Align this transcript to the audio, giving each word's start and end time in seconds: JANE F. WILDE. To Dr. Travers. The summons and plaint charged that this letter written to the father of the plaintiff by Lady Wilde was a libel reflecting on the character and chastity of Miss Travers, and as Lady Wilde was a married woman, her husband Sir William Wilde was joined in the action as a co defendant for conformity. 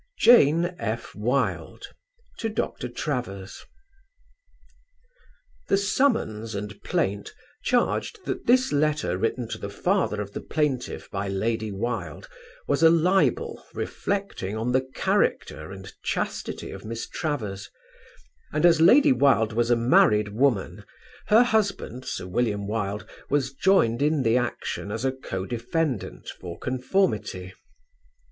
JANE 0.17 0.73
F. 0.79 1.13
WILDE. 1.13 1.85
To 2.39 2.49
Dr. 2.49 2.89
Travers. 2.89 3.63
The 5.67 5.77
summons 5.77 6.55
and 6.55 6.81
plaint 6.81 7.35
charged 7.63 8.25
that 8.25 8.47
this 8.47 8.73
letter 8.73 9.15
written 9.19 9.47
to 9.49 9.59
the 9.59 9.69
father 9.69 10.19
of 10.19 10.33
the 10.33 10.41
plaintiff 10.41 11.07
by 11.11 11.27
Lady 11.27 11.71
Wilde 11.71 12.27
was 12.67 12.81
a 12.81 12.89
libel 12.89 13.63
reflecting 13.75 14.57
on 14.57 14.71
the 14.71 14.81
character 14.81 15.71
and 15.71 15.93
chastity 16.01 16.71
of 16.71 16.83
Miss 16.83 17.05
Travers, 17.07 17.69
and 18.51 18.65
as 18.65 18.81
Lady 18.81 19.11
Wilde 19.11 19.53
was 19.53 19.69
a 19.69 19.75
married 19.75 20.29
woman, 20.29 20.83
her 21.27 21.43
husband 21.43 22.05
Sir 22.05 22.25
William 22.25 22.65
Wilde 22.67 23.07
was 23.29 23.53
joined 23.53 24.01
in 24.01 24.23
the 24.23 24.35
action 24.35 24.91
as 24.91 25.05
a 25.05 25.11
co 25.11 25.45
defendant 25.45 26.27
for 26.27 26.57
conformity. 26.57 27.53